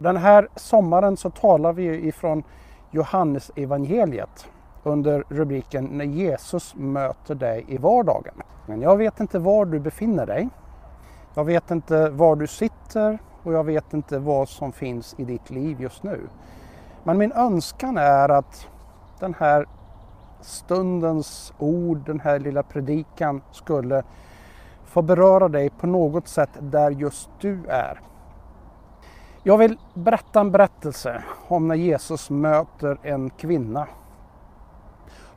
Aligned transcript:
Den 0.00 0.16
här 0.16 0.48
sommaren 0.56 1.16
så 1.16 1.30
talar 1.30 1.72
vi 1.72 2.08
ifrån 2.08 2.42
Johannes 2.90 3.50
evangeliet 3.56 4.46
under 4.82 5.24
rubriken 5.28 5.84
När 5.84 6.04
Jesus 6.04 6.74
möter 6.74 7.34
dig 7.34 7.64
i 7.68 7.78
vardagen. 7.78 8.34
Men 8.66 8.80
jag 8.80 8.96
vet 8.96 9.20
inte 9.20 9.38
var 9.38 9.64
du 9.64 9.80
befinner 9.80 10.26
dig. 10.26 10.48
Jag 11.34 11.44
vet 11.44 11.70
inte 11.70 12.10
var 12.10 12.36
du 12.36 12.46
sitter 12.46 13.18
och 13.42 13.52
jag 13.52 13.64
vet 13.64 13.92
inte 13.92 14.18
vad 14.18 14.48
som 14.48 14.72
finns 14.72 15.14
i 15.18 15.24
ditt 15.24 15.50
liv 15.50 15.80
just 15.80 16.02
nu. 16.02 16.20
Men 17.04 17.18
min 17.18 17.32
önskan 17.32 17.98
är 17.98 18.28
att 18.28 18.68
den 19.20 19.34
här 19.34 19.66
stundens 20.40 21.52
ord, 21.58 22.06
den 22.06 22.20
här 22.20 22.38
lilla 22.38 22.62
predikan 22.62 23.42
skulle 23.52 24.02
få 24.84 25.02
beröra 25.02 25.48
dig 25.48 25.70
på 25.70 25.86
något 25.86 26.28
sätt 26.28 26.50
där 26.60 26.90
just 26.90 27.30
du 27.40 27.58
är. 27.68 28.00
Jag 29.46 29.58
vill 29.58 29.78
berätta 29.94 30.40
en 30.40 30.50
berättelse 30.50 31.22
om 31.48 31.68
när 31.68 31.74
Jesus 31.74 32.30
möter 32.30 32.98
en 33.02 33.30
kvinna. 33.30 33.86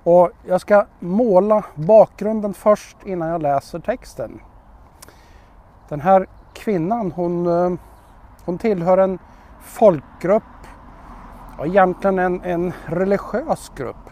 Och 0.03 0.31
jag 0.47 0.61
ska 0.61 0.85
måla 0.99 1.65
bakgrunden 1.75 2.53
först 2.53 2.97
innan 3.05 3.29
jag 3.29 3.41
läser 3.41 3.79
texten. 3.79 4.41
Den 5.89 6.01
här 6.01 6.27
kvinnan 6.53 7.11
hon, 7.11 7.47
eh, 7.47 7.79
hon 8.45 8.57
tillhör 8.57 8.97
en 8.97 9.19
folkgrupp, 9.61 10.43
och 11.57 11.67
egentligen 11.67 12.19
en, 12.19 12.41
en 12.43 12.73
religiös 12.85 13.71
grupp. 13.75 14.09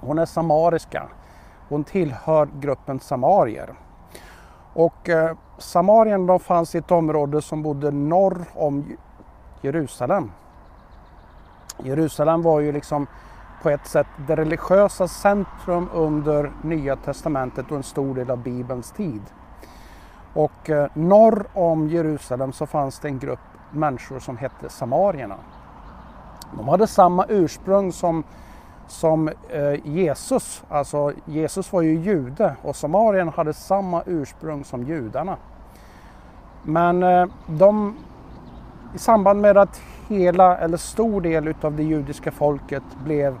Hon 0.00 0.18
är 0.18 0.26
samariska. 0.26 1.08
Hon 1.68 1.84
tillhör 1.84 2.48
gruppen 2.60 3.00
samarier. 3.00 3.74
Och 4.74 5.08
eh, 5.08 5.36
Samarien 5.58 6.26
de 6.26 6.40
fanns 6.40 6.74
i 6.74 6.78
ett 6.78 6.90
område 6.90 7.42
som 7.42 7.62
bodde 7.62 7.90
norr 7.90 8.44
om 8.54 8.84
Jerusalem. 9.60 10.30
Jerusalem 11.82 12.42
var 12.42 12.60
ju 12.60 12.72
liksom 12.72 13.06
på 13.62 13.70
ett 13.70 13.86
sätt 13.86 14.06
det 14.26 14.36
religiösa 14.36 15.08
centrum 15.08 15.88
under 15.94 16.52
Nya 16.62 16.96
Testamentet 16.96 17.70
och 17.70 17.76
en 17.76 17.82
stor 17.82 18.14
del 18.14 18.30
av 18.30 18.38
Bibelns 18.42 18.92
tid. 18.92 19.22
Och 20.34 20.70
eh, 20.70 20.88
norr 20.94 21.46
om 21.52 21.88
Jerusalem 21.88 22.52
så 22.52 22.66
fanns 22.66 22.98
det 22.98 23.08
en 23.08 23.18
grupp 23.18 23.38
människor 23.70 24.18
som 24.18 24.36
hette 24.36 24.68
samarierna. 24.68 25.36
De 26.56 26.68
hade 26.68 26.86
samma 26.86 27.26
ursprung 27.28 27.92
som, 27.92 28.24
som 28.88 29.28
eh, 29.28 29.86
Jesus, 29.86 30.64
alltså 30.68 31.12
Jesus 31.24 31.72
var 31.72 31.82
ju 31.82 31.94
jude 31.94 32.56
och 32.62 32.76
Samarien 32.76 33.28
hade 33.28 33.52
samma 33.52 34.02
ursprung 34.06 34.64
som 34.64 34.82
judarna. 34.82 35.36
Men 36.62 37.02
eh, 37.02 37.26
de, 37.46 37.96
i 38.94 38.98
samband 38.98 39.40
med 39.40 39.56
att 39.56 39.80
hela 40.08 40.58
eller 40.58 40.76
stor 40.76 41.20
del 41.20 41.48
utav 41.48 41.76
det 41.76 41.82
judiska 41.82 42.30
folket 42.30 42.82
blev 43.04 43.38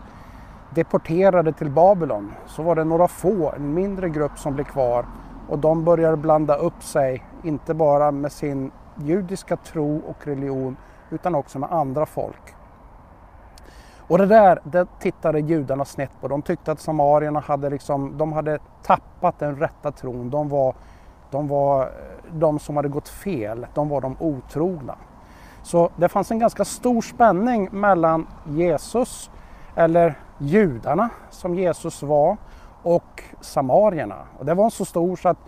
deporterade 0.74 1.52
till 1.52 1.70
Babylon 1.70 2.32
så 2.46 2.62
var 2.62 2.74
det 2.74 2.84
några 2.84 3.08
få, 3.08 3.52
en 3.56 3.74
mindre 3.74 4.08
grupp 4.08 4.38
som 4.38 4.54
blev 4.54 4.64
kvar 4.64 5.06
och 5.48 5.58
de 5.58 5.84
började 5.84 6.16
blanda 6.16 6.56
upp 6.56 6.82
sig, 6.82 7.24
inte 7.42 7.74
bara 7.74 8.10
med 8.10 8.32
sin 8.32 8.70
judiska 8.96 9.56
tro 9.56 10.02
och 10.06 10.26
religion 10.26 10.76
utan 11.10 11.34
också 11.34 11.58
med 11.58 11.72
andra 11.72 12.06
folk. 12.06 12.53
Och 14.08 14.18
det 14.18 14.26
där 14.26 14.60
det 14.64 14.86
tittade 15.00 15.40
judarna 15.40 15.84
snett 15.84 16.20
på. 16.20 16.28
De 16.28 16.42
tyckte 16.42 16.72
att 16.72 16.80
samarierna 16.80 17.40
hade, 17.40 17.70
liksom, 17.70 18.18
de 18.18 18.32
hade 18.32 18.58
tappat 18.82 19.38
den 19.38 19.56
rätta 19.56 19.92
tron. 19.92 20.30
De 20.30 20.48
var, 20.48 20.74
de 21.30 21.48
var 21.48 21.82
eh, 21.82 21.88
de 22.32 22.58
som 22.58 22.76
hade 22.76 22.88
gått 22.88 23.08
fel, 23.08 23.66
de 23.74 23.88
var 23.88 24.00
de 24.00 24.16
otrogna. 24.20 24.94
Så 25.62 25.90
det 25.96 26.08
fanns 26.08 26.30
en 26.30 26.38
ganska 26.38 26.64
stor 26.64 27.02
spänning 27.02 27.68
mellan 27.72 28.26
Jesus, 28.44 29.30
eller 29.76 30.18
judarna 30.38 31.10
som 31.30 31.54
Jesus 31.54 32.02
var, 32.02 32.36
och 32.82 33.22
samarierna. 33.40 34.18
Och 34.38 34.44
det 34.44 34.54
var 34.54 34.70
så 34.70 34.84
stor 34.84 35.16
så 35.16 35.28
att 35.28 35.38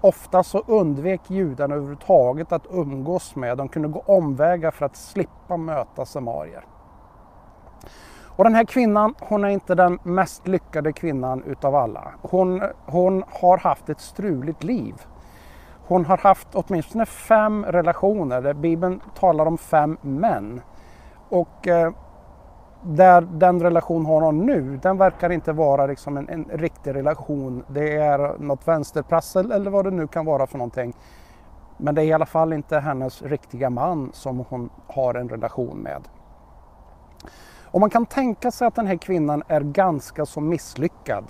ofta 0.00 0.42
så 0.42 0.62
undvek 0.66 1.20
judarna 1.26 1.74
överhuvudtaget 1.74 2.52
att 2.52 2.66
umgås 2.70 3.36
med. 3.36 3.58
De 3.58 3.68
kunde 3.68 3.88
gå 3.88 4.02
omvägar 4.06 4.70
för 4.70 4.86
att 4.86 4.96
slippa 4.96 5.56
möta 5.56 6.04
samarier. 6.04 6.64
Och 8.38 8.44
den 8.44 8.54
här 8.54 8.64
kvinnan, 8.64 9.14
hon 9.20 9.44
är 9.44 9.48
inte 9.48 9.74
den 9.74 9.98
mest 10.02 10.48
lyckade 10.48 10.92
kvinnan 10.92 11.42
utav 11.46 11.74
alla. 11.74 12.12
Hon, 12.22 12.62
hon 12.86 13.24
har 13.28 13.58
haft 13.58 13.88
ett 13.88 14.00
struligt 14.00 14.64
liv. 14.64 14.94
Hon 15.86 16.04
har 16.04 16.16
haft 16.16 16.48
åtminstone 16.52 17.06
fem 17.06 17.64
relationer, 17.64 18.40
där 18.42 18.54
Bibeln 18.54 19.00
talar 19.14 19.46
om 19.46 19.58
fem 19.58 19.98
män. 20.02 20.60
Och 21.28 21.68
eh, 21.68 21.92
där 22.82 23.20
den 23.20 23.62
relation 23.62 24.06
hon 24.06 24.22
har 24.22 24.32
nu, 24.32 24.76
den 24.82 24.98
verkar 24.98 25.30
inte 25.30 25.52
vara 25.52 25.86
liksom 25.86 26.16
en, 26.16 26.28
en 26.28 26.44
riktig 26.44 26.94
relation. 26.94 27.64
Det 27.68 27.96
är 27.96 28.38
något 28.38 28.68
vänsterprassel 28.68 29.52
eller 29.52 29.70
vad 29.70 29.84
det 29.84 29.90
nu 29.90 30.06
kan 30.06 30.24
vara 30.24 30.46
för 30.46 30.58
någonting. 30.58 30.94
Men 31.76 31.94
det 31.94 32.02
är 32.02 32.06
i 32.06 32.12
alla 32.12 32.26
fall 32.26 32.52
inte 32.52 32.78
hennes 32.78 33.22
riktiga 33.22 33.70
man 33.70 34.10
som 34.12 34.44
hon 34.48 34.70
har 34.86 35.14
en 35.14 35.28
relation 35.28 35.78
med. 35.78 36.08
Och 37.70 37.80
man 37.80 37.90
kan 37.90 38.06
tänka 38.06 38.50
sig 38.50 38.66
att 38.66 38.74
den 38.74 38.86
här 38.86 38.96
kvinnan 38.96 39.42
är 39.48 39.60
ganska 39.60 40.26
så 40.26 40.40
misslyckad. 40.40 41.24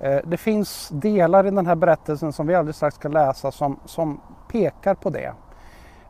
Eh, 0.00 0.18
det 0.24 0.36
finns 0.36 0.88
delar 0.88 1.46
i 1.46 1.50
den 1.50 1.66
här 1.66 1.74
berättelsen 1.74 2.32
som 2.32 2.46
vi 2.46 2.54
alldeles 2.54 2.76
strax 2.76 2.96
ska 2.96 3.08
läsa 3.08 3.50
som, 3.50 3.80
som 3.84 4.20
pekar 4.48 4.94
på 4.94 5.10
det. 5.10 5.32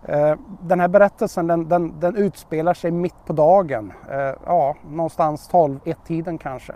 Eh, 0.03 0.35
den 0.61 0.81
här 0.81 0.89
berättelsen 0.89 1.47
den, 1.47 1.69
den, 1.69 2.01
den 2.01 2.17
utspelar 2.17 2.75
sig 2.75 2.91
mitt 2.91 3.25
på 3.27 3.33
dagen, 3.33 3.93
eh, 4.11 4.35
ja, 4.47 4.75
någonstans 4.91 5.51
12-1-tiden 5.51 6.39
kanske. 6.39 6.75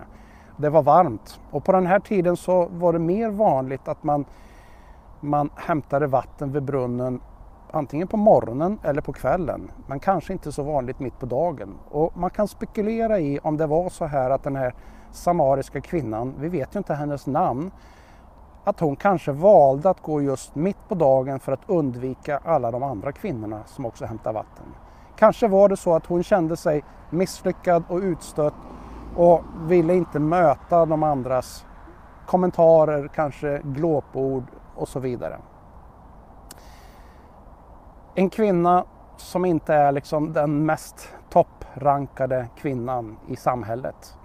Det 0.57 0.71
var 0.71 0.83
varmt 0.83 1.41
och 1.51 1.65
på 1.65 1.73
den 1.73 1.87
här 1.87 2.01
tiden 2.01 2.37
så 2.37 2.69
var 2.73 2.93
det 2.93 2.99
mer 2.99 3.31
vanligt 3.31 3.89
att 3.89 4.03
man, 4.03 4.25
man 5.21 5.51
hämtade 5.57 6.07
vatten 6.07 6.53
vid 6.53 6.63
brunnen 6.63 7.21
antingen 7.73 8.09
på 8.09 8.17
morgonen 8.17 8.79
eller 8.83 9.01
på 9.01 9.13
kvällen, 9.13 9.71
men 9.87 10.01
kanske 10.01 10.33
inte 10.33 10.53
så 10.53 10.63
vanligt 10.63 11.01
mitt 11.01 11.19
på 11.19 11.27
dagen. 11.27 11.79
Och 11.91 12.17
man 12.17 12.31
kan 12.31 12.49
spekulera 12.49 13.19
i 13.19 13.39
om 13.43 13.57
det 13.57 13.67
var 13.67 13.89
så 13.89 14.05
här 14.05 14.31
att 14.31 14.43
den 14.43 14.57
här 14.57 14.75
samariska 15.13 15.81
kvinnan, 15.81 16.35
vi 16.39 16.49
vet 16.49 16.75
ju 16.75 16.79
inte 16.79 16.95
hennes 16.95 17.27
namn, 17.27 17.71
att 18.65 18.81
hon 18.81 18.97
kanske 18.97 19.33
valde 19.33 19.91
att 19.91 20.03
gå 20.03 20.23
just 20.23 20.55
mitt 20.55 20.89
på 20.89 20.95
dagen 20.95 21.41
för 21.41 21.53
att 21.53 21.61
undvika 21.67 22.41
alla 22.45 22.71
de 22.71 22.83
andra 22.83 23.13
kvinnorna 23.13 23.61
som 23.67 23.87
också 23.87 24.05
hämtar 24.05 24.33
vatten. 24.33 24.67
Kanske 25.17 25.49
var 25.49 25.69
det 25.69 25.77
så 25.77 25.95
att 25.95 26.07
hon 26.07 26.23
kände 26.23 26.57
sig 26.57 26.85
misslyckad 27.11 27.83
och 27.89 27.99
utstött 27.99 28.55
och 29.17 29.43
ville 29.67 29.95
inte 29.95 30.19
möta 30.19 30.87
de 30.87 31.03
andras 31.03 31.67
kommentarer, 32.27 33.09
kanske 33.09 33.61
glåpord 33.65 34.45
och 34.75 34.89
så 34.89 35.01
vidare. 35.01 35.39
En 38.15 38.31
kvinna 38.31 38.85
som 39.17 39.45
inte 39.45 39.75
är 39.75 39.93
liksom 39.93 40.33
den 40.33 40.67
mest 40.67 41.09
topprankade 41.31 42.47
kvinnan 42.57 43.17
i 43.29 43.37
samhället. 43.37 44.17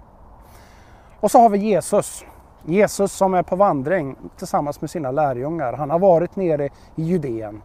Och 1.20 1.30
så 1.30 1.38
har 1.38 1.48
vi 1.48 1.58
Jesus. 1.58 2.24
Jesus 2.64 3.12
som 3.12 3.34
är 3.34 3.42
på 3.42 3.56
vandring 3.56 4.16
tillsammans 4.36 4.80
med 4.80 4.90
sina 4.90 5.10
lärjungar. 5.10 5.72
Han 5.72 5.90
har 5.90 5.98
varit 5.98 6.36
nere 6.36 6.68
i 6.96 7.02
Judeen 7.02 7.62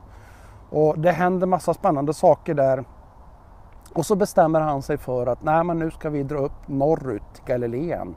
och 0.69 0.99
det 0.99 1.11
händer 1.11 1.47
massa 1.47 1.73
spännande 1.73 2.13
saker 2.13 2.53
där. 2.53 2.83
Och 3.93 4.05
så 4.05 4.15
bestämmer 4.15 4.59
han 4.59 4.81
sig 4.81 4.97
för 4.97 5.27
att 5.27 5.43
nej, 5.43 5.63
men 5.63 5.79
nu 5.79 5.91
ska 5.91 6.09
vi 6.09 6.23
dra 6.23 6.37
upp 6.37 6.67
norrut 6.67 7.33
till 7.33 7.43
Galileen. 7.45 8.15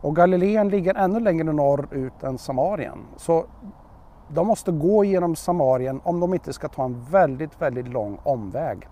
Och 0.00 0.16
Galileen 0.16 0.68
ligger 0.68 0.94
ännu 0.94 1.20
längre 1.20 1.52
norrut 1.52 2.22
än 2.22 2.38
Samarien. 2.38 2.98
Så 3.16 3.44
de 4.28 4.46
måste 4.46 4.72
gå 4.72 5.04
genom 5.04 5.36
Samarien 5.36 6.00
om 6.04 6.20
de 6.20 6.34
inte 6.34 6.52
ska 6.52 6.68
ta 6.68 6.84
en 6.84 7.04
väldigt, 7.10 7.62
väldigt 7.62 7.88
lång 7.88 8.18
omväg. 8.22 8.88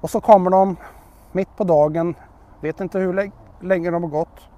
Och 0.00 0.10
så 0.10 0.20
kommer 0.20 0.50
de 0.50 0.76
mitt 1.32 1.56
på 1.56 1.64
dagen, 1.64 2.14
vet 2.60 2.80
inte 2.80 2.98
hur 2.98 3.30
länge 3.60 3.90
de 3.90 4.02
har 4.02 4.10
gått. 4.10 4.48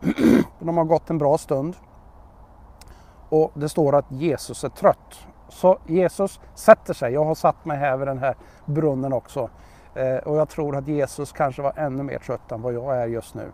de 0.58 0.78
har 0.78 0.84
gått 0.84 1.10
en 1.10 1.18
bra 1.18 1.38
stund. 1.38 1.76
Och 3.28 3.50
det 3.54 3.68
står 3.68 3.94
att 3.94 4.12
Jesus 4.12 4.64
är 4.64 4.68
trött. 4.68 5.26
Så 5.48 5.78
Jesus 5.86 6.40
sätter 6.54 6.94
sig. 6.94 7.12
Jag 7.12 7.24
har 7.24 7.34
satt 7.34 7.64
mig 7.64 7.78
här 7.78 7.96
vid 7.96 8.08
den 8.08 8.18
här 8.18 8.36
brunnen 8.64 9.12
också. 9.12 9.50
Eh, 9.94 10.16
och 10.16 10.36
jag 10.36 10.48
tror 10.48 10.76
att 10.76 10.88
Jesus 10.88 11.32
kanske 11.32 11.62
var 11.62 11.72
ännu 11.76 12.02
mer 12.02 12.18
trött 12.18 12.52
än 12.52 12.62
vad 12.62 12.74
jag 12.74 12.96
är 12.96 13.06
just 13.06 13.34
nu. 13.34 13.52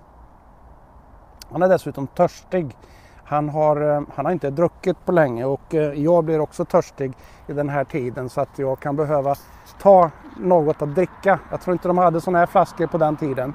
Han 1.51 1.63
är 1.63 1.69
dessutom 1.69 2.07
törstig 2.07 2.77
han 3.25 3.49
har, 3.49 3.97
eh, 3.97 4.03
han 4.15 4.25
har 4.25 4.33
inte 4.33 4.51
druckit 4.51 5.05
på 5.05 5.13
länge 5.13 5.45
och 5.45 5.75
eh, 5.75 6.03
jag 6.03 6.25
blir 6.25 6.41
också 6.41 6.65
törstig 6.65 7.13
i 7.47 7.53
den 7.53 7.69
här 7.69 7.85
tiden 7.85 8.29
så 8.29 8.41
att 8.41 8.59
jag 8.59 8.81
kan 8.81 8.97
behöva 8.97 9.35
ta 9.79 10.11
något 10.37 10.83
att 10.83 10.95
dricka. 10.95 11.39
Jag 11.51 11.61
tror 11.61 11.73
inte 11.73 11.89
de 11.89 11.99
hade 11.99 12.21
sådana 12.21 12.39
här 12.39 12.47
flaskor 12.47 12.87
på 12.87 12.99
den 12.99 13.17
tiden. 13.17 13.55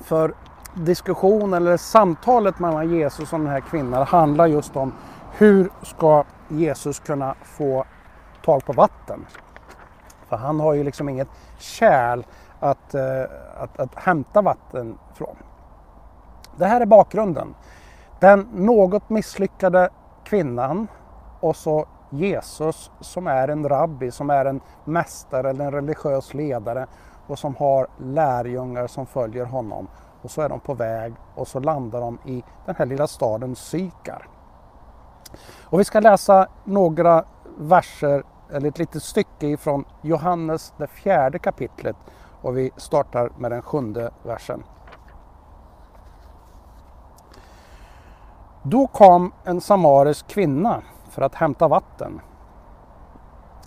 För 0.00 0.34
diskussionen 0.74 1.54
eller 1.54 1.76
samtalet 1.76 2.58
mellan 2.58 2.90
Jesus 2.90 3.32
och 3.32 3.38
den 3.38 3.48
här 3.48 3.60
kvinnan 3.60 4.06
handlar 4.06 4.46
just 4.46 4.76
om 4.76 4.92
hur 5.32 5.70
ska 5.82 6.24
Jesus 6.48 6.98
kunna 6.98 7.34
få 7.42 7.84
tag 8.44 8.64
på 8.64 8.72
vatten? 8.72 9.26
För 10.28 10.36
han 10.36 10.60
har 10.60 10.74
ju 10.74 10.84
liksom 10.84 11.08
inget 11.08 11.28
kärl 11.58 12.22
att, 12.60 12.94
eh, 12.94 13.22
att, 13.56 13.80
att 13.80 13.94
hämta 13.94 14.42
vatten 14.42 14.98
från. 15.14 15.36
Det 16.56 16.66
här 16.66 16.80
är 16.80 16.86
bakgrunden. 16.86 17.54
Den 18.20 18.48
något 18.54 19.10
misslyckade 19.10 19.88
kvinnan 20.24 20.88
och 21.40 21.56
så 21.56 21.86
Jesus 22.10 22.90
som 23.00 23.26
är 23.26 23.48
en 23.48 23.68
rabbi, 23.68 24.10
som 24.10 24.30
är 24.30 24.44
en 24.44 24.60
mästare 24.84 25.50
eller 25.50 25.64
en 25.64 25.72
religiös 25.72 26.34
ledare 26.34 26.86
och 27.26 27.38
som 27.38 27.56
har 27.56 27.86
lärjungar 27.98 28.86
som 28.86 29.06
följer 29.06 29.44
honom. 29.44 29.88
Och 30.22 30.30
så 30.30 30.42
är 30.42 30.48
de 30.48 30.60
på 30.60 30.74
väg 30.74 31.14
och 31.34 31.48
så 31.48 31.60
landar 31.60 32.00
de 32.00 32.18
i 32.24 32.44
den 32.66 32.74
här 32.78 32.86
lilla 32.86 33.06
staden 33.06 33.56
Sykar. 33.56 34.28
Och 35.62 35.80
vi 35.80 35.84
ska 35.84 36.00
läsa 36.00 36.48
några 36.64 37.24
verser, 37.58 38.22
eller 38.50 38.68
ett 38.68 38.78
litet 38.78 39.02
stycke 39.02 39.46
ifrån 39.46 39.84
Johannes 40.02 40.72
det 40.76 40.86
fjärde 40.86 41.38
kapitlet 41.38 41.96
och 42.42 42.58
vi 42.58 42.70
startar 42.76 43.30
med 43.38 43.50
den 43.50 43.62
sjunde 43.62 44.10
versen. 44.22 44.62
Då 48.62 48.86
kom 48.86 49.32
en 49.44 49.60
samarisk 49.60 50.26
kvinna 50.26 50.82
för 51.10 51.22
att 51.22 51.34
hämta 51.34 51.68
vatten. 51.68 52.20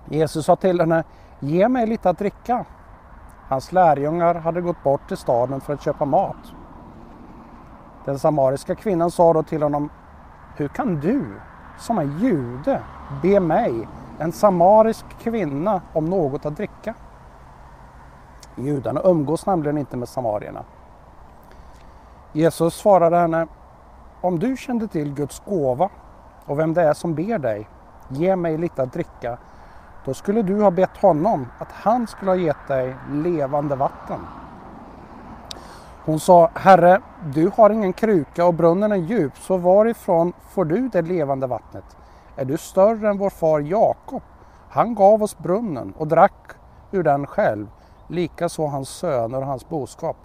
Jesus 0.05 0.45
sa 0.45 0.55
till 0.55 0.79
henne, 0.79 1.03
ge 1.39 1.69
mig 1.69 1.87
lite 1.87 2.09
att 2.09 2.17
dricka. 2.17 2.65
Hans 3.47 3.71
lärjungar 3.71 4.35
hade 4.35 4.61
gått 4.61 4.83
bort 4.83 5.07
till 5.07 5.17
staden 5.17 5.61
för 5.61 5.73
att 5.73 5.81
köpa 5.81 6.05
mat. 6.05 6.53
Den 8.05 8.19
samariska 8.19 8.75
kvinnan 8.75 9.11
sa 9.11 9.33
då 9.33 9.43
till 9.43 9.63
honom, 9.63 9.89
hur 10.55 10.67
kan 10.67 10.99
du 10.99 11.39
som 11.77 11.97
är 11.97 12.03
jude 12.03 12.81
be 13.21 13.39
mig, 13.39 13.87
en 14.19 14.31
samarisk 14.31 15.05
kvinna, 15.19 15.81
om 15.93 16.05
något 16.05 16.45
att 16.45 16.55
dricka? 16.55 16.93
Judarna 18.55 19.01
umgås 19.03 19.45
nämligen 19.45 19.77
inte 19.77 19.97
med 19.97 20.09
samarierna. 20.09 20.63
Jesus 22.33 22.75
svarade 22.75 23.17
henne, 23.17 23.47
om 24.21 24.39
du 24.39 24.57
kände 24.57 24.87
till 24.87 25.13
Guds 25.13 25.41
gåva 25.45 25.89
och 26.45 26.59
vem 26.59 26.73
det 26.73 26.81
är 26.81 26.93
som 26.93 27.15
ber 27.15 27.37
dig, 27.37 27.67
ge 28.09 28.35
mig 28.35 28.57
lite 28.57 28.83
att 28.83 28.93
dricka, 28.93 29.37
då 30.05 30.13
skulle 30.13 30.41
du 30.41 30.61
ha 30.61 30.71
bett 30.71 30.97
honom 30.97 31.47
att 31.59 31.71
han 31.71 32.07
skulle 32.07 32.31
ha 32.31 32.35
gett 32.35 32.67
dig 32.67 32.95
levande 33.11 33.75
vatten. 33.75 34.19
Hon 36.05 36.19
sa, 36.19 36.49
Herre, 36.53 37.01
du 37.25 37.51
har 37.57 37.69
ingen 37.69 37.93
kruka 37.93 38.45
och 38.45 38.53
brunnen 38.53 38.91
är 38.91 38.95
djup, 38.95 39.37
så 39.37 39.57
varifrån 39.57 40.33
får 40.49 40.65
du 40.65 40.89
det 40.89 41.01
levande 41.01 41.47
vattnet? 41.47 41.98
Är 42.39 42.45
du 42.45 42.57
större 42.57 43.09
än 43.09 43.17
vår 43.17 43.29
far 43.29 43.59
Jakob? 43.59 44.21
Han 44.69 44.95
gav 44.95 45.23
oss 45.23 45.37
brunnen 45.37 45.93
och 45.97 46.07
drack 46.07 46.51
ur 46.91 47.03
den 47.03 47.27
själv, 47.27 47.67
likaså 48.07 48.65
hans 48.65 48.89
söner 48.89 49.41
och 49.41 49.47
hans 49.47 49.69
boskap. 49.69 50.15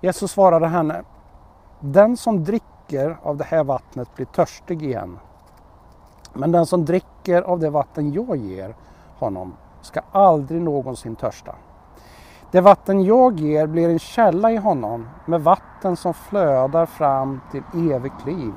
Jesus 0.00 0.30
svarade 0.30 0.66
henne, 0.66 1.02
den 1.80 2.16
som 2.16 2.44
dricker 2.44 3.18
av 3.22 3.36
det 3.36 3.44
här 3.44 3.64
vattnet 3.64 4.14
blir 4.14 4.26
törstig 4.26 4.82
igen. 4.82 5.18
Men 6.32 6.52
den 6.52 6.66
som 6.66 6.84
dricker 6.84 7.42
av 7.42 7.60
det 7.60 7.70
vatten 7.70 8.12
jag 8.12 8.36
ger 8.36 8.76
honom 9.18 9.54
ska 9.82 10.00
aldrig 10.12 10.62
någonsin 10.62 11.16
törsta. 11.16 11.54
Det 12.50 12.60
vatten 12.60 13.04
jag 13.04 13.40
ger 13.40 13.66
blir 13.66 13.88
en 13.88 13.98
källa 13.98 14.52
i 14.52 14.56
honom 14.56 15.08
med 15.26 15.42
vatten 15.42 15.96
som 15.96 16.14
flödar 16.14 16.86
fram 16.86 17.40
till 17.50 17.92
evigt 17.92 18.26
liv. 18.26 18.52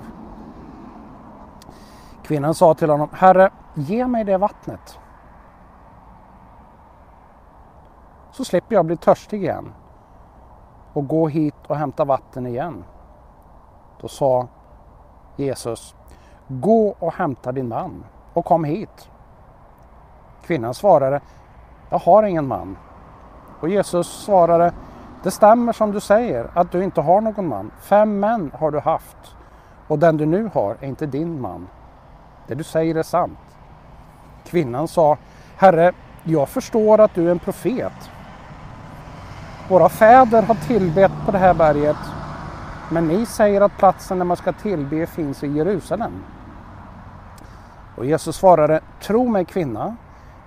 Kvinnan 2.30 2.54
sa 2.54 2.74
till 2.74 2.90
honom, 2.90 3.10
Herre, 3.14 3.50
ge 3.74 4.08
mig 4.08 4.24
det 4.24 4.38
vattnet. 4.38 5.00
Så 8.32 8.46
slipper 8.46 8.76
jag 8.76 8.86
bli 8.86 8.98
törstig 8.98 9.44
igen 9.44 9.74
och 10.94 11.08
gå 11.08 11.28
hit 11.28 11.56
och 11.68 11.76
hämta 11.76 12.06
vatten 12.06 12.48
igen. 12.48 12.84
Då 14.02 14.08
sa 14.08 14.48
Jesus, 15.36 15.96
gå 16.48 16.96
och 17.00 17.14
hämta 17.14 17.52
din 17.52 17.68
man 17.68 18.04
och 18.34 18.46
kom 18.46 18.64
hit. 18.64 19.10
Kvinnan 20.42 20.74
svarade, 20.74 21.22
jag 21.90 22.00
har 22.00 22.24
ingen 22.24 22.48
man. 22.48 22.78
Och 23.60 23.70
Jesus 23.70 24.08
svarade, 24.08 24.74
det 25.24 25.32
stämmer 25.32 25.74
som 25.74 25.92
du 25.92 26.00
säger 26.00 26.52
att 26.54 26.72
du 26.72 26.84
inte 26.84 27.02
har 27.02 27.22
någon 27.22 27.48
man. 27.48 27.72
Fem 27.80 28.20
män 28.20 28.52
har 28.60 28.72
du 28.72 28.80
haft 28.80 29.36
och 29.88 30.00
den 30.00 30.18
du 30.18 30.26
nu 30.26 30.50
har 30.54 30.78
är 30.80 30.88
inte 30.88 31.06
din 31.06 31.42
man. 31.42 31.68
Det 32.50 32.56
du 32.56 32.64
säger 32.64 32.96
är 32.96 33.04
sant. 33.04 33.40
Kvinnan 34.46 34.88
sa, 34.88 35.18
Herre, 35.56 35.92
jag 36.24 36.50
förstår 36.50 37.00
att 37.00 37.16
du 37.16 37.28
är 37.28 37.32
en 37.32 37.40
profet. 37.40 38.10
Våra 39.70 39.90
fäder 39.90 40.42
har 40.42 40.56
tillbett 40.56 41.12
på 41.26 41.32
det 41.32 41.38
här 41.38 41.54
berget 41.54 41.98
men 42.92 43.08
ni 43.08 43.26
säger 43.26 43.62
att 43.62 43.78
platsen 43.78 44.18
där 44.18 44.26
man 44.26 44.38
ska 44.38 44.52
tillbe 44.52 45.08
finns 45.08 45.44
i 45.44 45.48
Jerusalem. 45.48 46.24
Och 47.96 48.06
Jesus 48.06 48.36
svarade, 48.36 48.82
tro 49.02 49.28
mig 49.28 49.46
kvinna, 49.46 49.96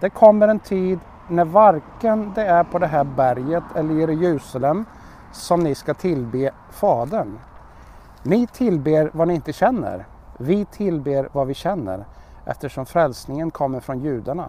det 0.00 0.10
kommer 0.10 0.48
en 0.48 0.60
tid 0.60 0.98
när 1.28 1.44
varken 1.44 2.32
det 2.34 2.44
är 2.44 2.64
på 2.64 2.78
det 2.78 2.86
här 2.86 3.04
berget 3.04 3.64
eller 3.76 4.10
i 4.10 4.14
Jerusalem 4.14 4.84
som 5.32 5.60
ni 5.60 5.74
ska 5.74 5.94
tillbe 5.94 6.50
Fadern. 6.70 7.38
Ni 8.22 8.46
tillber 8.46 9.10
vad 9.12 9.28
ni 9.28 9.34
inte 9.34 9.52
känner. 9.52 10.06
Vi 10.42 10.64
tillber 10.64 11.28
vad 11.32 11.46
vi 11.46 11.54
känner 11.54 12.04
eftersom 12.44 12.86
frälsningen 12.86 13.50
kommer 13.50 13.80
från 13.80 14.00
judarna. 14.00 14.48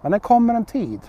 Men 0.00 0.12
det 0.12 0.18
kommer 0.18 0.54
en 0.54 0.64
tid 0.64 1.00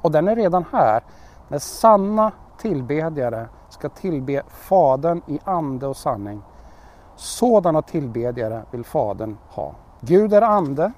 och 0.00 0.10
den 0.10 0.28
är 0.28 0.36
redan 0.36 0.64
här 0.72 1.02
när 1.48 1.58
sanna 1.58 2.32
tillbedjare 2.58 3.48
ska 3.68 3.88
tillbe 3.88 4.42
Fadern 4.48 5.22
i 5.26 5.40
ande 5.44 5.86
och 5.86 5.96
sanning. 5.96 6.42
Sådana 7.16 7.82
tillbedjare 7.82 8.62
vill 8.70 8.84
Fadern 8.84 9.36
ha. 9.48 9.74
Gud 10.00 10.32
är 10.32 10.42
ande. 10.42 10.92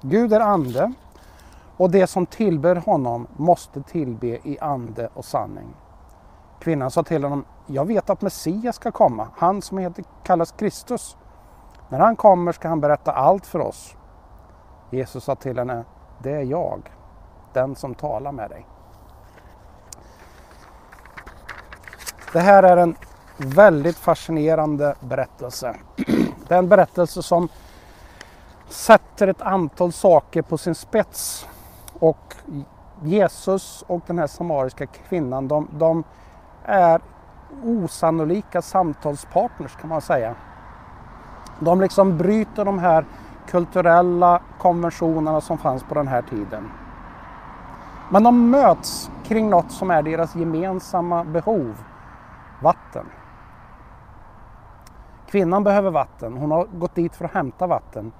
Gud 0.00 0.32
är 0.32 0.40
ande 0.40 0.92
och 1.80 1.90
det 1.90 2.06
som 2.06 2.26
tillber 2.26 2.76
honom 2.76 3.26
måste 3.36 3.82
tillbe 3.82 4.26
i 4.26 4.58
ande 4.60 5.08
och 5.14 5.24
sanning. 5.24 5.74
Kvinnan 6.58 6.90
sa 6.90 7.02
till 7.02 7.22
honom, 7.22 7.44
jag 7.66 7.84
vet 7.84 8.10
att 8.10 8.22
Messias 8.22 8.76
ska 8.76 8.92
komma, 8.92 9.28
han 9.36 9.62
som 9.62 9.78
heter, 9.78 10.04
kallas 10.22 10.52
Kristus. 10.52 11.16
När 11.88 11.98
han 11.98 12.16
kommer 12.16 12.52
ska 12.52 12.68
han 12.68 12.80
berätta 12.80 13.12
allt 13.12 13.46
för 13.46 13.58
oss. 13.58 13.96
Jesus 14.90 15.24
sa 15.24 15.34
till 15.34 15.58
henne, 15.58 15.84
det 16.22 16.30
är 16.30 16.42
jag, 16.42 16.92
den 17.52 17.76
som 17.76 17.94
talar 17.94 18.32
med 18.32 18.50
dig. 18.50 18.66
Det 22.32 22.40
här 22.40 22.62
är 22.62 22.76
en 22.76 22.96
väldigt 23.36 23.96
fascinerande 23.96 24.94
berättelse. 25.00 25.76
Det 26.48 26.54
är 26.54 26.58
en 26.58 26.68
berättelse 26.68 27.22
som 27.22 27.48
sätter 28.68 29.28
ett 29.28 29.42
antal 29.42 29.92
saker 29.92 30.42
på 30.42 30.58
sin 30.58 30.74
spets. 30.74 31.46
Och 32.00 32.36
Jesus 33.02 33.84
och 33.86 34.00
den 34.06 34.18
här 34.18 34.26
samariska 34.26 34.86
kvinnan, 34.86 35.48
de, 35.48 35.68
de 35.72 36.04
är 36.64 37.00
osannolika 37.64 38.62
samtalspartners 38.62 39.76
kan 39.76 39.88
man 39.88 40.00
säga. 40.00 40.34
De 41.60 41.80
liksom 41.80 42.18
bryter 42.18 42.64
de 42.64 42.78
här 42.78 43.04
kulturella 43.46 44.40
konventionerna 44.58 45.40
som 45.40 45.58
fanns 45.58 45.82
på 45.82 45.94
den 45.94 46.08
här 46.08 46.22
tiden. 46.22 46.70
Men 48.10 48.22
de 48.22 48.50
möts 48.50 49.10
kring 49.24 49.50
något 49.50 49.72
som 49.72 49.90
är 49.90 50.02
deras 50.02 50.36
gemensamma 50.36 51.24
behov, 51.24 51.84
vatten. 52.62 53.06
Kvinnan 55.26 55.64
behöver 55.64 55.90
vatten, 55.90 56.36
hon 56.36 56.50
har 56.50 56.64
gått 56.64 56.94
dit 56.94 57.16
för 57.16 57.24
att 57.24 57.34
hämta 57.34 57.66
vatten. 57.66 58.12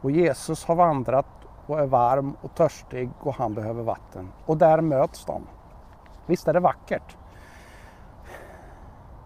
Och 0.00 0.10
Jesus 0.10 0.64
har 0.64 0.74
vandrat 0.74 1.45
och 1.66 1.80
är 1.80 1.86
varm 1.86 2.36
och 2.42 2.54
törstig 2.54 3.10
och 3.20 3.34
han 3.34 3.54
behöver 3.54 3.82
vatten. 3.82 4.32
Och 4.46 4.56
där 4.56 4.80
möts 4.80 5.24
de. 5.24 5.42
Visst 6.26 6.48
är 6.48 6.52
det 6.52 6.60
vackert? 6.60 7.16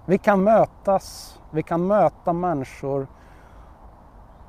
Vi 0.06 0.18
kan 0.18 0.44
mötas, 0.44 1.38
vi 1.50 1.62
kan 1.62 1.86
möta 1.86 2.32
människor 2.32 3.06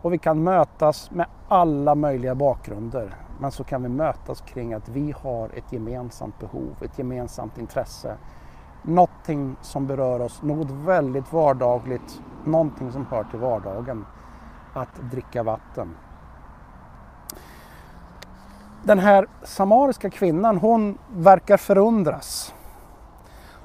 och 0.02 0.14
vi 0.14 0.18
kan 0.18 0.44
mötas 0.44 1.12
med 1.12 1.26
alla 1.48 1.96
möjliga 1.96 2.36
bakgrunder. 2.36 3.16
Men 3.40 3.52
så 3.52 3.64
kan 3.64 3.84
vi 3.84 3.90
mötas 3.90 4.42
kring 4.42 4.74
att 4.74 4.90
vi 4.90 5.14
har 5.22 5.50
ett 5.50 5.74
gemensamt 5.74 6.40
behov, 6.40 6.76
ett 6.82 6.98
gemensamt 6.98 7.58
intresse. 7.58 8.18
Någonting 8.84 9.56
som 9.62 9.88
berör 9.88 10.20
oss, 10.20 10.42
något 10.42 10.72
väldigt 10.72 11.34
vardagligt, 11.34 12.22
någonting 12.46 12.92
som 12.92 13.06
hör 13.06 13.24
till 13.24 13.40
vardagen. 13.40 14.06
Att 14.74 14.96
dricka 15.12 15.44
vatten 15.44 15.96
den 18.84 19.00
här 19.00 19.28
samariska 19.44 20.10
kvinnan, 20.10 20.58
hon 20.58 20.98
verkar 21.16 21.58
förundras. 21.58 22.54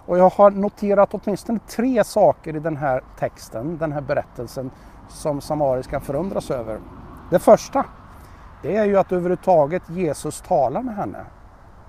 Och 0.06 0.18
jag 0.18 0.30
har 0.30 0.50
noterat 0.50 1.14
åtminstone 1.14 1.58
tre 1.58 2.04
saker 2.04 2.56
i 2.56 2.58
den 2.58 2.76
här 2.76 3.02
texten, 3.18 3.78
den 3.78 3.92
här 3.92 4.00
berättelsen, 4.00 4.70
som 5.08 5.40
samariskan 5.40 6.00
förundras 6.00 6.50
över. 6.50 6.80
Det 7.30 7.38
första, 7.38 7.84
det 8.62 8.76
är 8.76 8.84
ju 8.84 8.96
att 8.96 9.12
överhuvudtaget 9.12 9.82
Jesus 9.90 10.40
talar 10.40 10.82
med 10.82 10.96
henne. 10.96 11.24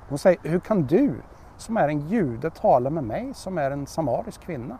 Hon 0.09 0.17
säger, 0.17 0.39
hur 0.43 0.59
kan 0.59 0.83
du 0.83 1.21
som 1.57 1.77
är 1.77 1.87
en 1.87 2.07
jude 2.07 2.49
tala 2.49 2.89
med 2.89 3.03
mig 3.03 3.33
som 3.33 3.57
är 3.57 3.71
en 3.71 3.87
samarisk 3.87 4.41
kvinna? 4.41 4.77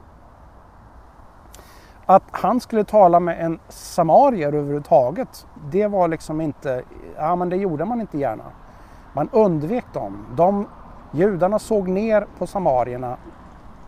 Att 2.09 2.23
han 2.31 2.59
skulle 2.59 2.83
tala 2.83 3.19
med 3.19 3.45
en 3.45 3.59
samarier 3.69 4.47
överhuvudtaget, 4.47 5.47
det 5.71 5.87
var 5.87 6.07
liksom 6.07 6.41
inte, 6.41 6.83
ja 7.15 7.35
men 7.35 7.49
det 7.49 7.55
gjorde 7.55 7.85
man 7.85 8.01
inte 8.01 8.17
gärna. 8.17 8.43
Man 9.13 9.29
undvek 9.31 9.85
dem. 9.93 10.25
De, 10.35 10.67
judarna 11.11 11.59
såg 11.59 11.87
ner 11.87 12.27
på 12.37 12.47
samarierna 12.47 13.17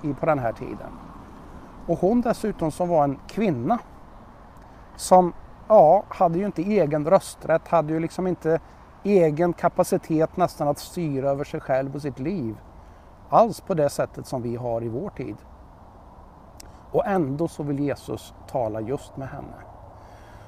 i, 0.02 0.14
på 0.14 0.26
den 0.26 0.40
här 0.40 0.52
tiden. 0.52 0.92
Och 1.88 2.00
hon 2.00 2.22
dessutom 2.22 2.72
som 2.72 2.90
var 2.90 3.04
en 3.04 3.20
kvinna 3.28 3.80
som 4.96 5.34
ja, 5.68 6.04
hade 6.10 6.40
ju 6.40 6.46
inte 6.46 6.62
egen 6.62 7.06
rösträtt, 7.06 7.68
hade 7.68 7.94
ju 7.94 8.00
liksom 8.00 8.28
inte 8.28 8.60
egen 9.04 9.54
kapacitet 9.54 10.38
nästan 10.38 10.68
att 10.68 10.80
styra 10.80 11.30
över 11.30 11.44
sig 11.44 11.60
själv 11.60 11.96
och 11.96 12.02
sitt 12.02 12.20
liv. 12.20 12.58
Alls 13.30 13.62
på 13.62 13.74
det 13.74 13.90
sättet 13.90 14.28
som 14.28 14.42
vi 14.42 14.56
har 14.56 14.84
i 14.84 14.88
vår 14.88 15.10
tid. 15.10 15.36
Och 16.92 17.08
ändå 17.08 17.48
så 17.48 17.64
vill 17.64 17.80
Jesus 17.80 18.34
tala 18.52 18.82
just 18.82 19.18
med 19.18 19.30
henne. 19.30 19.56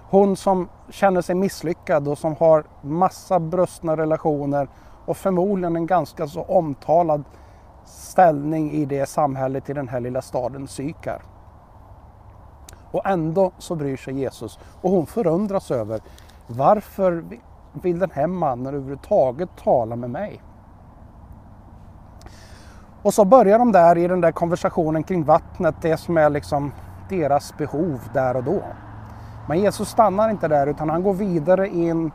Hon 0.10 0.36
som 0.36 0.70
känner 0.90 1.22
sig 1.22 1.36
misslyckad 1.36 2.08
och 2.08 2.18
som 2.18 2.36
har 2.36 2.64
massa 2.82 3.40
brustna 3.40 3.98
relationer 3.98 4.68
och 5.06 5.18
förmodligen 5.18 5.76
en 5.76 5.88
ganska 5.88 6.28
så 6.28 6.42
omtalad 6.42 7.24
ställning 7.86 8.72
i 8.72 8.86
det 8.86 9.06
samhället 9.06 9.70
i 9.70 9.74
den 9.74 9.88
här 9.88 10.00
lilla 10.00 10.22
staden 10.22 10.68
Sykar. 10.68 11.22
Och 12.92 13.06
ändå 13.06 13.52
så 13.58 13.76
bryr 13.76 13.98
sig 13.98 14.20
Jesus 14.20 14.60
och 14.82 14.92
hon 14.92 15.06
förundras 15.06 15.72
över 15.72 16.02
varför 16.48 17.24
vill 17.74 18.00
den 18.00 18.12
här 18.12 18.28
mannen 18.28 18.68
överhuvudtaget 18.68 19.50
tala 19.64 19.96
med 19.96 20.10
mig? 20.10 20.42
Och 23.04 23.14
så 23.14 23.26
börjar 23.26 23.60
de 23.60 23.72
där 23.72 23.98
i 23.98 24.08
den 24.08 24.22
där 24.22 24.32
konversationen 24.32 25.04
kring 25.04 25.24
vattnet, 25.24 25.76
det 25.82 25.98
som 25.98 26.18
är 26.18 26.30
liksom 26.30 26.72
deras 27.10 27.58
behov 27.58 28.00
där 28.14 28.36
och 28.36 28.44
då. 28.44 28.64
Men 29.48 29.60
Jesus 29.60 29.90
stannar 29.90 30.30
inte 30.30 30.48
där 30.48 30.68
utan 30.68 30.90
han 30.90 31.04
går 31.04 31.14
vidare 31.14 31.68
in 31.68 32.12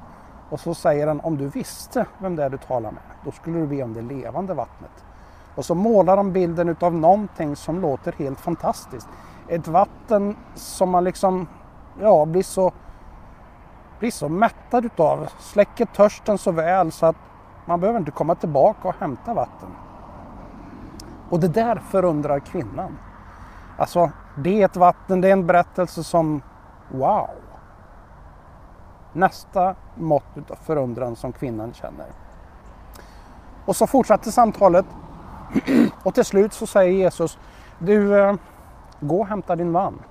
och 0.51 0.61
så 0.61 0.75
säger 0.75 1.07
han 1.07 1.21
om 1.21 1.37
du 1.37 1.49
visste 1.49 2.07
vem 2.19 2.37
det 2.37 2.45
är 2.45 2.51
du 2.51 2.59
talar 2.59 2.91
med, 2.91 3.03
då 3.25 3.31
skulle 3.31 3.59
du 3.59 3.67
be 3.67 3.83
om 3.83 3.95
det 3.95 4.03
levande 4.03 4.55
vattnet. 4.55 5.05
Och 5.55 5.65
så 5.65 5.75
målar 5.75 6.17
de 6.17 6.33
bilden 6.33 6.69
utav 6.69 6.95
någonting 6.95 7.57
som 7.57 7.81
låter 7.81 8.13
helt 8.13 8.41
fantastiskt. 8.41 9.09
Ett 9.49 9.69
vatten 9.69 10.37
som 10.55 10.91
man 10.91 11.05
liksom 11.05 11.49
ja, 12.01 12.25
blir 12.25 12.43
så 12.43 12.73
blir 13.99 14.11
så 14.11 14.29
mättad 14.29 14.85
utav, 14.85 15.29
släcker 15.39 15.87
törsten 15.87 16.39
så 16.39 16.53
väl 16.53 16.93
så 16.93 17.07
att 17.07 17.17
man 17.65 17.81
behöver 17.81 17.99
inte 17.99 18.11
komma 18.11 18.35
tillbaka 18.35 18.89
och 18.89 18.95
hämta 18.99 19.35
vatten. 19.35 19.69
Och 21.31 21.41
det 21.41 21.49
där 21.49 21.77
förundrar 21.77 22.41
kvinnan. 22.41 22.99
Alltså, 23.79 24.11
det 24.37 24.63
är 24.63 24.65
ett 24.65 24.77
vatten, 24.77 25.21
det 25.21 25.29
är 25.29 25.33
en 25.33 25.47
berättelse 25.47 26.05
som, 26.05 26.43
wow! 26.89 27.31
Nästa 29.13 29.75
mått 29.95 30.51
av 30.51 30.57
förundran 30.57 31.17
som 31.17 31.33
kvinnan 31.33 31.73
känner. 31.73 32.07
Och 33.65 33.77
så 33.77 33.87
fortsätter 33.87 34.31
samtalet 34.31 34.87
och 36.03 36.15
till 36.15 36.25
slut 36.25 36.53
så 36.53 36.67
säger 36.67 36.93
Jesus, 36.93 37.39
du, 37.79 38.19
eh, 38.19 38.35
gå 39.01 39.21
och 39.21 39.27
hämta 39.27 39.57
din 39.57 39.71
man. 39.71 40.03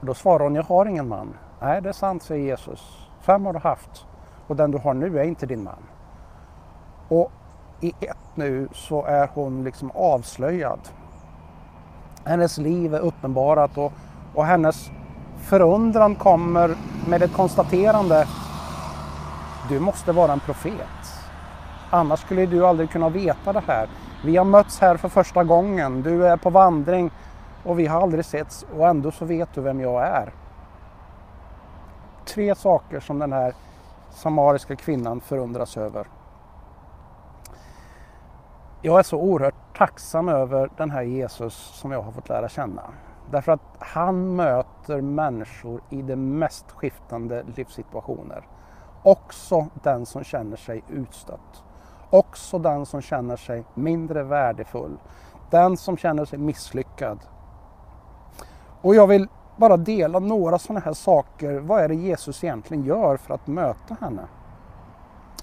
Och 0.00 0.06
då 0.06 0.14
svarar 0.14 0.44
hon, 0.44 0.54
jag 0.54 0.62
har 0.62 0.86
ingen 0.86 1.08
man. 1.08 1.34
Nej, 1.60 1.82
det 1.82 1.88
är 1.88 1.92
sant, 1.92 2.22
säger 2.22 2.44
Jesus. 2.44 3.08
Fem 3.20 3.46
har 3.46 3.52
du 3.52 3.58
haft 3.58 4.06
och 4.46 4.56
den 4.56 4.70
du 4.70 4.78
har 4.78 4.94
nu 4.94 5.18
är 5.18 5.24
inte 5.24 5.46
din 5.46 5.64
man. 5.64 5.82
Och 7.08 7.32
i 7.80 7.92
ett 8.00 8.16
nu 8.34 8.68
så 8.72 9.04
är 9.04 9.30
hon 9.34 9.64
liksom 9.64 9.90
avslöjad. 9.94 10.80
Hennes 12.24 12.58
liv 12.58 12.94
är 12.94 13.00
uppenbarat 13.00 13.78
och, 13.78 13.92
och 14.34 14.46
hennes 14.46 14.90
förundran 15.38 16.14
kommer 16.14 16.74
med 17.08 17.22
ett 17.22 17.32
konstaterande. 17.32 18.26
Du 19.68 19.80
måste 19.80 20.12
vara 20.12 20.32
en 20.32 20.40
profet. 20.40 21.18
Annars 21.90 22.20
skulle 22.20 22.46
du 22.46 22.66
aldrig 22.66 22.90
kunna 22.90 23.08
veta 23.08 23.52
det 23.52 23.62
här. 23.66 23.88
Vi 24.24 24.36
har 24.36 24.44
mötts 24.44 24.80
här 24.80 24.96
för 24.96 25.08
första 25.08 25.44
gången. 25.44 26.02
Du 26.02 26.26
är 26.26 26.36
på 26.36 26.50
vandring 26.50 27.10
och 27.64 27.78
vi 27.78 27.86
har 27.86 28.02
aldrig 28.02 28.24
setts 28.24 28.66
och 28.76 28.88
ändå 28.88 29.10
så 29.10 29.24
vet 29.24 29.54
du 29.54 29.60
vem 29.60 29.80
jag 29.80 30.02
är. 30.02 30.32
Tre 32.24 32.54
saker 32.54 33.00
som 33.00 33.18
den 33.18 33.32
här 33.32 33.54
samariska 34.10 34.76
kvinnan 34.76 35.20
förundras 35.20 35.76
över. 35.76 36.06
Jag 38.82 38.98
är 38.98 39.02
så 39.02 39.18
oerhört 39.18 39.76
tacksam 39.78 40.28
över 40.28 40.70
den 40.76 40.90
här 40.90 41.02
Jesus 41.02 41.54
som 41.54 41.92
jag 41.92 42.02
har 42.02 42.12
fått 42.12 42.28
lära 42.28 42.48
känna. 42.48 42.82
Därför 43.30 43.52
att 43.52 43.76
han 43.78 44.36
möter 44.36 45.00
människor 45.00 45.80
i 45.90 46.02
de 46.02 46.16
mest 46.16 46.70
skiftande 46.70 47.44
livssituationer. 47.56 48.46
Också 49.02 49.66
den 49.82 50.06
som 50.06 50.24
känner 50.24 50.56
sig 50.56 50.84
utstött. 50.88 51.62
Också 52.10 52.58
den 52.58 52.86
som 52.86 53.00
känner 53.00 53.36
sig 53.36 53.64
mindre 53.74 54.22
värdefull. 54.22 54.98
Den 55.50 55.76
som 55.76 55.96
känner 55.96 56.24
sig 56.24 56.38
misslyckad. 56.38 57.18
Och 58.82 58.94
jag 58.94 59.06
vill 59.06 59.28
bara 59.56 59.76
dela 59.76 60.18
några 60.18 60.58
sådana 60.58 60.80
här 60.80 60.92
saker. 60.92 61.58
Vad 61.58 61.80
är 61.80 61.88
det 61.88 61.94
Jesus 61.94 62.44
egentligen 62.44 62.84
gör 62.84 63.16
för 63.16 63.34
att 63.34 63.46
möta 63.46 63.96
henne? 64.00 64.22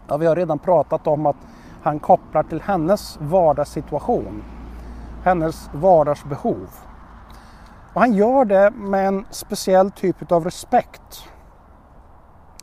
Ja, 0.07 0.17
vi 0.17 0.25
har 0.25 0.35
redan 0.35 0.59
pratat 0.59 1.07
om 1.07 1.25
att 1.25 1.35
han 1.85 1.99
kopplar 1.99 2.43
till 2.43 2.61
hennes 2.61 3.17
vardagssituation, 3.21 4.43
hennes 5.23 5.69
vardagsbehov. 5.73 6.69
Och 7.93 8.01
han 8.01 8.13
gör 8.13 8.45
det 8.45 8.71
med 8.71 9.07
en 9.07 9.25
speciell 9.29 9.91
typ 9.91 10.31
av 10.31 10.43
respekt. 10.43 11.29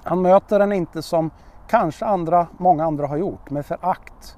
Han 0.05 0.23
möter 0.23 0.59
den 0.59 0.73
inte 0.73 1.03
som 1.03 1.31
kanske 1.67 2.05
andra, 2.05 2.47
många 2.59 2.85
andra 2.85 3.07
har 3.07 3.17
gjort, 3.17 3.51
med 3.51 3.67
förakt. 3.67 4.37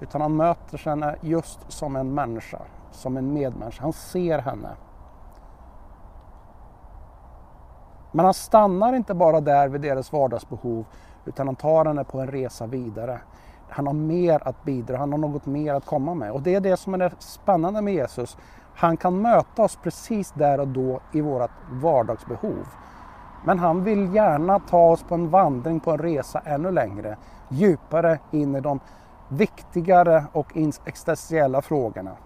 Utan 0.00 0.20
han 0.20 0.36
möter 0.36 0.78
henne 0.78 1.16
just 1.20 1.72
som 1.72 1.96
en 1.96 2.14
människa, 2.14 2.58
som 2.90 3.16
en 3.16 3.32
medmänniska. 3.32 3.82
Han 3.82 3.92
ser 3.92 4.38
henne. 4.38 4.70
Men 8.12 8.24
han 8.24 8.34
stannar 8.34 8.92
inte 8.92 9.14
bara 9.14 9.40
där 9.40 9.68
vid 9.68 9.80
deras 9.80 10.12
vardagsbehov 10.12 10.84
utan 11.24 11.46
han 11.46 11.56
tar 11.56 11.84
henne 11.84 12.04
på 12.04 12.20
en 12.20 12.26
resa 12.26 12.66
vidare 12.66 13.20
han 13.70 13.86
har 13.86 13.94
mer 13.94 14.48
att 14.48 14.64
bidra, 14.64 14.96
han 14.96 15.12
har 15.12 15.18
något 15.18 15.46
mer 15.46 15.74
att 15.74 15.86
komma 15.86 16.14
med. 16.14 16.32
Och 16.32 16.42
det 16.42 16.54
är 16.54 16.60
det 16.60 16.76
som 16.76 16.94
är 16.94 16.98
det 16.98 17.12
spännande 17.18 17.82
med 17.82 17.94
Jesus. 17.94 18.36
Han 18.74 18.96
kan 18.96 19.22
möta 19.22 19.62
oss 19.62 19.78
precis 19.82 20.32
där 20.32 20.60
och 20.60 20.68
då 20.68 21.00
i 21.12 21.20
vårt 21.20 21.50
vardagsbehov. 21.70 22.66
Men 23.44 23.58
han 23.58 23.84
vill 23.84 24.14
gärna 24.14 24.58
ta 24.58 24.90
oss 24.90 25.02
på 25.02 25.14
en 25.14 25.30
vandring, 25.30 25.80
på 25.80 25.90
en 25.90 25.98
resa 25.98 26.40
ännu 26.44 26.70
längre, 26.70 27.16
djupare 27.48 28.18
in 28.30 28.56
i 28.56 28.60
de 28.60 28.80
viktigare 29.28 30.24
och 30.32 30.56
existentiella 30.56 31.62
frågorna. 31.62 32.16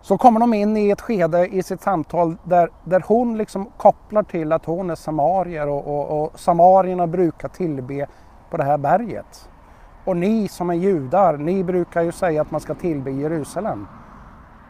Så 0.00 0.18
kommer 0.18 0.40
de 0.40 0.54
in 0.54 0.76
i 0.76 0.90
ett 0.90 1.00
skede 1.00 1.46
i 1.46 1.62
sitt 1.62 1.82
samtal 1.82 2.36
där, 2.44 2.70
där 2.84 3.04
hon 3.06 3.38
liksom 3.38 3.70
kopplar 3.76 4.22
till 4.22 4.52
att 4.52 4.64
hon 4.64 4.90
är 4.90 4.94
samarier 4.94 5.68
och, 5.68 5.86
och, 5.86 6.22
och 6.22 6.40
samarierna 6.40 7.06
brukar 7.06 7.48
tillbe 7.48 8.06
på 8.50 8.56
det 8.56 8.64
här 8.64 8.78
berget. 8.78 9.48
Och 10.04 10.16
ni 10.16 10.48
som 10.48 10.70
är 10.70 10.74
judar, 10.74 11.36
ni 11.36 11.64
brukar 11.64 12.02
ju 12.02 12.12
säga 12.12 12.42
att 12.42 12.50
man 12.50 12.60
ska 12.60 12.74
tillbe 12.74 13.10
Jerusalem. 13.10 13.86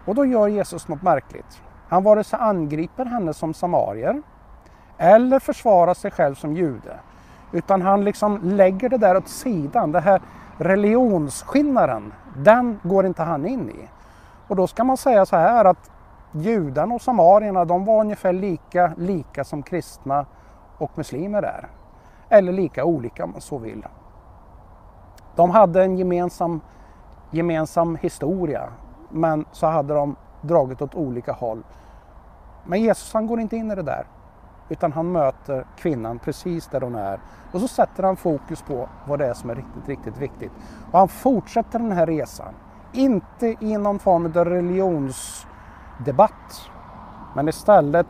Och 0.05 0.15
då 0.15 0.25
gör 0.25 0.49
Jesus 0.49 0.89
något 0.89 1.03
märkligt. 1.03 1.63
Han 1.89 2.03
vare 2.03 2.25
sig 2.25 2.39
angriper 2.43 3.05
henne 3.05 3.35
som 3.35 3.55
samarier 3.55 4.23
eller 4.99 5.39
försvarar 5.39 5.95
sig 5.95 6.11
själv 6.11 6.35
som 6.35 6.57
jude. 6.57 7.01
Utan 7.53 7.83
han 7.83 8.05
liksom 8.05 8.41
lägger 8.43 8.89
det 8.89 8.99
där 8.99 9.17
åt 9.17 9.29
sidan. 9.29 9.93
Den 9.93 10.03
här 10.03 10.23
religionsskillnaden, 10.59 12.13
den 12.37 12.81
går 12.83 13.07
inte 13.07 13.23
han 13.23 13.47
in 13.47 13.71
i. 13.71 13.89
Och 14.49 14.57
då 14.57 14.67
ska 14.67 14.85
man 14.85 14.97
säga 14.97 15.27
så 15.27 15.37
här 15.37 15.65
att 15.65 15.91
judarna 16.33 16.95
och 16.95 17.03
samarierna, 17.03 17.65
de 17.65 17.85
var 17.85 18.01
ungefär 18.01 18.33
lika 18.33 18.93
lika 18.97 19.45
som 19.45 19.63
kristna 19.63 20.27
och 20.79 20.91
muslimer 20.95 21.43
är. 21.43 21.69
Eller 22.29 22.53
lika 22.53 22.85
olika 22.85 23.25
om 23.25 23.31
man 23.31 23.41
så 23.41 23.59
vill. 23.59 23.87
De 25.37 25.51
hade 25.51 25.83
en 25.83 25.99
gemensam, 25.99 26.61
gemensam 27.31 27.97
historia 27.97 28.69
men 29.09 29.45
så 29.53 29.67
hade 29.67 29.95
de 29.95 30.17
dragit 30.41 30.83
åt 30.83 30.95
olika 30.95 31.33
håll. 31.33 31.63
Men 32.67 32.81
Jesus 32.81 33.15
han 33.15 33.27
går 33.27 33.41
inte 33.41 33.57
in 33.57 33.71
i 33.71 33.75
det 33.75 33.83
där. 33.83 34.07
utan 34.71 34.93
han 34.93 35.13
möter 35.13 35.67
kvinnan 35.77 36.19
precis 36.19 36.67
där 36.67 36.81
hon 36.81 36.95
är. 36.95 37.21
Och 37.53 37.61
så 37.61 37.69
sätter 37.69 38.03
han 38.03 38.17
fokus 38.17 38.63
på 38.63 38.89
vad 39.07 39.19
det 39.19 39.27
är 39.27 39.35
som 39.35 39.51
är 39.51 39.55
riktigt, 39.55 39.89
riktigt 39.89 40.19
viktigt. 40.19 40.53
Och 40.93 40.99
han 40.99 41.09
fortsätter 41.09 41.79
den 41.79 41.93
här 41.93 42.07
resan. 42.07 42.55
Inte 42.93 43.57
i 43.61 43.79
någon 43.79 43.99
form 43.99 44.27
av 44.27 44.45
religionsdebatt, 44.45 46.71
men 47.35 47.49
istället 47.49 48.07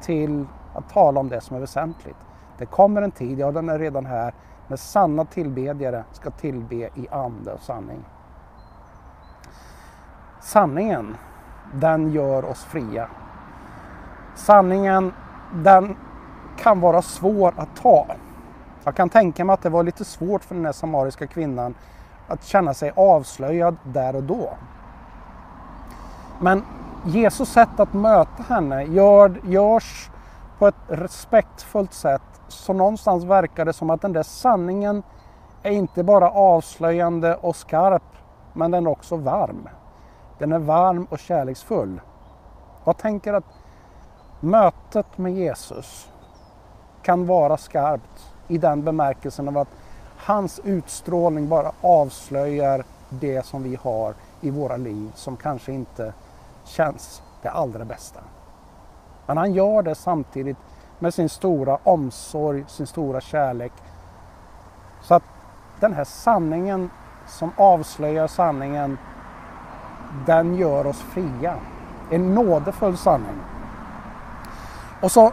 till 0.00 0.46
att 0.74 0.88
tala 0.88 1.20
om 1.20 1.28
det 1.28 1.40
som 1.40 1.56
är 1.56 1.60
väsentligt. 1.60 2.16
Det 2.58 2.66
kommer 2.66 3.02
en 3.02 3.10
tid, 3.10 3.38
ja 3.38 3.50
den 3.50 3.68
är 3.68 3.78
redan 3.78 4.06
här, 4.06 4.34
när 4.68 4.76
sanna 4.76 5.24
tillbedjare 5.24 6.04
ska 6.12 6.30
tillbe 6.30 6.74
i 6.74 7.08
ande 7.10 7.52
och 7.52 7.60
sanning. 7.60 8.04
Sanningen, 10.40 11.16
den 11.72 12.12
gör 12.12 12.44
oss 12.44 12.64
fria. 12.64 13.08
Sanningen, 14.34 15.12
den 15.54 15.96
kan 16.58 16.80
vara 16.80 17.02
svår 17.02 17.54
att 17.56 17.76
ta. 17.76 18.06
Jag 18.84 18.94
kan 18.94 19.08
tänka 19.08 19.44
mig 19.44 19.54
att 19.54 19.62
det 19.62 19.68
var 19.68 19.82
lite 19.82 20.04
svårt 20.04 20.44
för 20.44 20.54
den 20.54 20.64
här 20.64 20.72
samariska 20.72 21.26
kvinnan 21.26 21.74
att 22.28 22.44
känna 22.44 22.74
sig 22.74 22.92
avslöjad 22.96 23.76
där 23.82 24.16
och 24.16 24.22
då. 24.22 24.50
Men 26.40 26.62
Jesus 27.04 27.48
sätt 27.48 27.80
att 27.80 27.92
möta 27.92 28.42
henne 28.42 28.84
gör, 28.84 29.40
görs 29.44 30.10
på 30.58 30.66
ett 30.66 30.74
respektfullt 30.88 31.92
sätt 31.92 32.35
så 32.48 32.72
någonstans 32.72 33.24
verkar 33.24 33.64
det 33.64 33.72
som 33.72 33.90
att 33.90 34.02
den 34.02 34.12
där 34.12 34.22
sanningen 34.22 35.02
är 35.62 35.70
inte 35.70 36.02
bara 36.02 36.30
avslöjande 36.30 37.34
och 37.34 37.56
skarp 37.56 38.02
men 38.52 38.70
den 38.70 38.86
är 38.86 38.90
också 38.90 39.16
varm. 39.16 39.68
Den 40.38 40.52
är 40.52 40.58
varm 40.58 41.06
och 41.10 41.18
kärleksfull. 41.18 42.00
Jag 42.84 42.96
tänker 42.96 43.32
att 43.32 43.44
mötet 44.40 45.18
med 45.18 45.32
Jesus 45.32 46.08
kan 47.02 47.26
vara 47.26 47.56
skarpt 47.56 48.32
i 48.48 48.58
den 48.58 48.84
bemärkelsen 48.84 49.48
av 49.48 49.58
att 49.58 49.68
hans 50.16 50.60
utstrålning 50.64 51.48
bara 51.48 51.72
avslöjar 51.80 52.84
det 53.08 53.46
som 53.46 53.62
vi 53.62 53.78
har 53.82 54.14
i 54.40 54.50
våra 54.50 54.76
liv 54.76 55.12
som 55.14 55.36
kanske 55.36 55.72
inte 55.72 56.12
känns 56.64 57.22
det 57.42 57.50
allra 57.50 57.84
bästa. 57.84 58.20
Men 59.26 59.36
han 59.36 59.52
gör 59.52 59.82
det 59.82 59.94
samtidigt 59.94 60.56
med 60.98 61.14
sin 61.14 61.28
stora 61.28 61.78
omsorg, 61.84 62.64
sin 62.68 62.86
stora 62.86 63.20
kärlek. 63.20 63.72
Så 65.02 65.14
att 65.14 65.22
den 65.80 65.92
här 65.92 66.04
sanningen 66.04 66.90
som 67.26 67.50
avslöjar 67.56 68.26
sanningen, 68.26 68.98
den 70.26 70.56
gör 70.56 70.86
oss 70.86 71.00
fria. 71.00 71.54
En 72.10 72.34
nådefull 72.34 72.96
sanning. 72.96 73.40
Och 75.02 75.12
så 75.12 75.32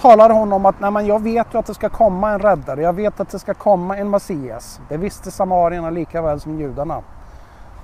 talar 0.00 0.30
hon 0.30 0.52
om 0.52 0.66
att 0.66 0.80
Nej, 0.80 0.90
men 0.90 1.06
jag 1.06 1.22
vet 1.22 1.54
ju 1.54 1.58
att 1.58 1.66
det 1.66 1.74
ska 1.74 1.88
komma 1.88 2.30
en 2.30 2.38
räddare, 2.38 2.82
jag 2.82 2.92
vet 2.92 3.20
att 3.20 3.28
det 3.28 3.38
ska 3.38 3.54
komma 3.54 3.96
en 3.96 4.10
Messias. 4.10 4.80
Det 4.88 4.96
visste 4.96 5.30
samarierna 5.30 5.90
lika 5.90 6.22
väl 6.22 6.40
som 6.40 6.58
judarna. 6.60 7.02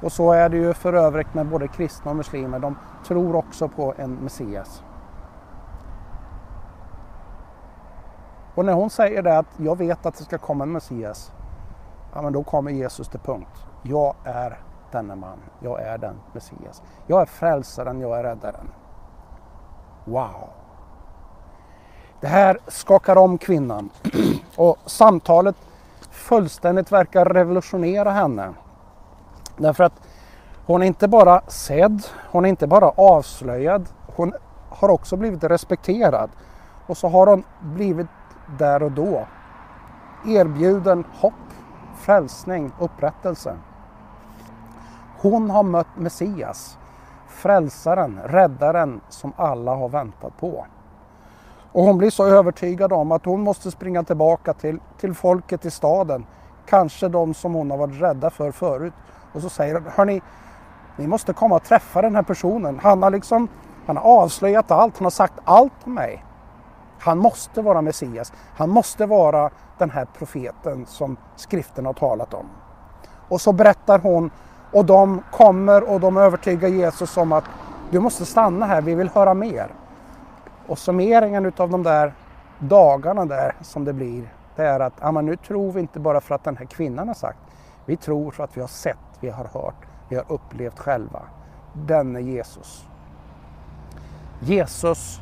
Och 0.03 0.13
så 0.13 0.33
är 0.33 0.49
det 0.49 0.57
ju 0.57 0.75
för 0.75 0.93
övrigt 0.93 1.35
med 1.35 1.47
både 1.47 1.69
kristna 1.69 2.11
och 2.11 2.17
muslimer. 2.17 2.59
De 2.59 2.77
tror 3.07 3.37
också 3.37 3.69
på 3.69 3.95
en 3.97 4.15
Messias. 4.15 4.83
Och 8.57 8.65
när 8.65 8.73
hon 8.73 8.91
säger 8.91 9.23
det 9.23 9.39
att 9.39 9.47
jag 9.57 9.79
vet 9.79 10.07
att 10.07 10.19
det 10.19 10.25
ska 10.25 10.39
komma 10.39 10.65
en 10.65 10.73
Messias, 10.73 11.33
ja 12.15 12.23
men 12.23 12.33
då 12.33 12.43
kommer 12.43 12.71
Jesus 12.71 13.09
till 13.09 13.21
punkt. 13.21 13.67
Jag 13.83 14.15
är 14.25 14.59
denne 14.93 15.15
man, 15.15 15.39
jag 15.61 15.83
är 15.83 15.99
den 15.99 16.21
Messias. 16.33 16.83
Jag 17.07 17.23
är 17.23 17.27
frälsaren, 17.27 18.01
jag 18.01 18.19
är 18.19 18.23
räddaren. 18.23 18.69
Wow! 20.05 20.49
Det 22.21 22.27
här 22.27 22.59
skakar 22.69 23.17
om 23.17 23.39
kvinnan 23.39 23.91
och 24.57 24.77
samtalet 24.87 25.57
fullständigt 26.11 26.93
verkar 26.93 27.25
revolutionera 27.25 28.11
henne. 28.11 28.55
Därför 29.57 29.85
att 29.85 30.03
hon 30.67 30.83
är 30.83 30.87
inte 30.87 31.09
bara 31.09 31.43
sedd, 31.47 32.07
hon 32.31 32.45
är 32.45 32.49
inte 32.49 32.67
bara 32.67 32.89
avslöjad, 32.89 33.89
hon 34.17 34.33
har 34.69 34.89
också 34.89 35.17
blivit 35.17 35.45
respekterad. 35.45 36.31
Och 36.87 36.97
så 36.97 37.09
har 37.09 37.27
hon 37.27 37.45
blivit 37.61 38.07
där 38.59 38.83
och 38.83 38.93
då 38.93 39.27
erbjuden 40.27 41.05
hopp, 41.13 41.33
frälsning, 41.97 42.73
upprättelse. 42.79 43.57
Hon 45.19 45.51
har 45.51 45.63
mött 45.63 45.97
Messias, 45.97 46.79
frälsaren, 47.29 48.21
räddaren 48.25 49.01
som 49.09 49.33
alla 49.37 49.75
har 49.75 49.89
väntat 49.89 50.37
på. 50.41 50.67
Och 51.73 51.85
hon 51.85 51.99
blir 51.99 52.11
så 52.11 52.27
övertygad 52.27 52.93
om 52.93 53.13
att 53.13 53.25
hon 53.25 53.41
måste 53.41 53.71
springa 53.71 54.03
tillbaka 54.03 54.53
till, 54.53 54.79
till 54.99 55.15
folket 55.15 55.65
i 55.65 55.71
staden. 55.71 56.27
Kanske 56.67 57.09
de 57.09 57.35
som 57.35 57.55
hon 57.55 57.71
har 57.71 57.79
varit 57.79 58.01
rädda 58.01 58.31
för 58.31 58.51
förut. 58.51 58.95
Och 59.33 59.43
så 59.43 59.49
säger 59.49 59.75
hon, 59.75 59.85
hörni, 59.97 60.23
ni 60.97 61.07
måste 61.07 61.33
komma 61.33 61.55
och 61.57 61.65
träffa 61.65 62.03
den 62.03 62.15
här 62.15 62.23
personen. 62.23 62.81
Han 62.83 63.03
har 63.03 63.11
liksom, 63.11 63.49
han 63.87 63.97
har 63.97 64.05
avslöjat 64.05 64.71
allt, 64.71 64.99
han 64.99 65.05
har 65.05 65.11
sagt 65.11 65.35
allt 65.45 65.73
om 65.85 65.95
mig. 65.95 66.26
Han 67.01 67.19
måste 67.19 67.63
vara 67.63 67.83
Messias. 67.83 68.33
Han 68.57 68.71
måste 68.71 69.07
vara 69.07 69.51
den 69.79 69.91
här 69.91 70.07
profeten 70.19 70.87
som 70.87 71.17
skriften 71.37 71.87
har 71.87 71.93
talat 71.93 72.35
om. 72.35 72.47
Och 73.29 73.41
så 73.41 73.53
berättar 73.53 73.99
hon 73.99 74.31
och 74.73 74.85
de 74.85 75.23
kommer 75.33 75.91
och 75.91 76.01
de 76.01 76.17
övertygar 76.17 76.69
Jesus 76.69 77.17
om 77.17 77.33
att 77.33 77.45
du 77.91 78.01
måste 78.01 78.27
stanna 78.27 78.67
här, 78.67 78.83
vi 78.83 78.95
vill 78.95 79.09
höra 79.09 79.35
mer. 79.35 79.69
Och 80.67 80.79
summeringen 80.79 81.47
utav 81.47 81.71
de 81.71 81.83
där 81.83 82.15
dagarna 82.59 83.25
där 83.25 83.55
som 83.63 83.85
det 83.85 83.93
blir, 83.93 84.33
det 84.57 84.63
är 84.63 84.81
att 84.81 84.93
ja, 85.01 85.11
nu 85.11 85.37
tror 85.37 85.73
vi 85.73 85.81
inte 85.81 86.01
bara 86.01 86.21
för 86.21 86.35
att 86.35 86.45
den 86.45 86.57
här 86.57 86.67
kvinnan 86.67 87.09
har 87.09 87.15
sagt. 87.15 87.39
Vi 87.85 87.97
tror 87.97 88.31
för 88.31 88.45
att 88.45 88.57
vi 88.57 88.61
har 88.61 88.69
sett, 88.69 88.99
vi 89.21 89.31
har 89.31 89.45
hört, 89.45 89.87
vi 90.09 90.17
har 90.17 90.25
upplevt 90.29 90.79
själva. 90.79 91.23
Denne 91.73 92.21
Jesus. 92.21 92.85
Jesus 94.41 95.21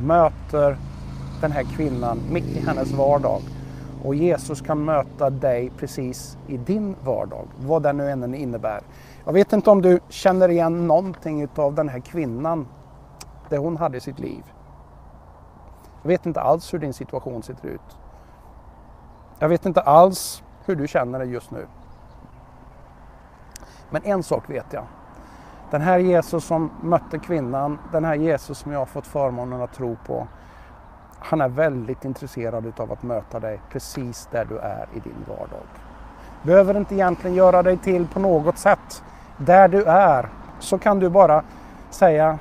möter 0.00 0.76
den 1.44 1.52
här 1.52 1.62
kvinnan 1.62 2.20
mitt 2.30 2.56
i 2.56 2.60
hennes 2.60 2.92
vardag. 2.92 3.40
Och 4.04 4.14
Jesus 4.14 4.60
kan 4.60 4.84
möta 4.84 5.30
dig 5.30 5.70
precis 5.78 6.38
i 6.46 6.56
din 6.56 6.96
vardag, 7.04 7.46
vad 7.58 7.82
den 7.82 7.96
nu 7.96 8.10
än 8.10 8.34
innebär. 8.34 8.80
Jag 9.24 9.32
vet 9.32 9.52
inte 9.52 9.70
om 9.70 9.82
du 9.82 10.00
känner 10.08 10.48
igen 10.48 10.86
någonting 10.86 11.48
av 11.56 11.74
den 11.74 11.88
här 11.88 12.00
kvinnan, 12.00 12.66
det 13.48 13.58
hon 13.58 13.76
hade 13.76 13.96
i 13.96 14.00
sitt 14.00 14.18
liv. 14.18 14.42
Jag 16.02 16.08
vet 16.08 16.26
inte 16.26 16.40
alls 16.40 16.74
hur 16.74 16.78
din 16.78 16.92
situation 16.92 17.42
ser 17.42 17.56
ut. 17.62 17.98
Jag 19.38 19.48
vet 19.48 19.66
inte 19.66 19.80
alls 19.80 20.42
hur 20.64 20.76
du 20.76 20.88
känner 20.88 21.18
dig 21.18 21.30
just 21.30 21.50
nu. 21.50 21.66
Men 23.90 24.02
en 24.04 24.22
sak 24.22 24.50
vet 24.50 24.66
jag. 24.72 24.84
Den 25.70 25.80
här 25.80 25.98
Jesus 25.98 26.44
som 26.44 26.70
mötte 26.82 27.18
kvinnan, 27.18 27.78
den 27.92 28.04
här 28.04 28.14
Jesus 28.14 28.58
som 28.58 28.72
jag 28.72 28.78
har 28.78 28.86
fått 28.86 29.06
förmånen 29.06 29.62
att 29.62 29.72
tro 29.72 29.96
på. 30.06 30.26
Han 31.18 31.40
är 31.40 31.48
väldigt 31.48 32.04
intresserad 32.04 32.66
utav 32.66 32.92
att 32.92 33.02
möta 33.02 33.40
dig 33.40 33.60
precis 33.70 34.28
där 34.30 34.44
du 34.44 34.58
är 34.58 34.88
i 34.94 35.00
din 35.00 35.24
vardag. 35.28 35.66
Behöver 36.42 36.76
inte 36.76 36.94
egentligen 36.94 37.36
göra 37.36 37.62
dig 37.62 37.76
till 37.76 38.08
på 38.08 38.20
något 38.20 38.58
sätt. 38.58 39.02
Där 39.36 39.68
du 39.68 39.84
är 39.84 40.28
så 40.58 40.78
kan 40.78 40.98
du 40.98 41.08
bara 41.08 41.42
säga 41.90 42.38